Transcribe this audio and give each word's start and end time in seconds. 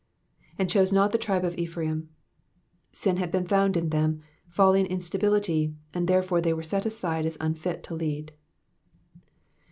^^And 0.59 0.67
chose 0.67 0.91
not 0.91 1.11
the 1.11 1.19
tribe 1.19 1.45
of 1.45 1.55
Epkraim.''^ 1.57 2.07
Sin 2.91 3.17
had 3.17 3.31
been 3.31 3.45
found 3.45 3.77
in 3.77 3.89
them, 3.89 4.23
folly 4.47 4.79
ana 4.79 4.89
instability, 4.89 5.75
and 5.93 6.07
therefore 6.07 6.41
they 6.41 6.53
were 6.53 6.63
set 6.63 6.87
aside 6.87 7.27
as 7.27 7.37
unfit 7.39 7.83
to 7.83 7.93
lead. 7.93 8.31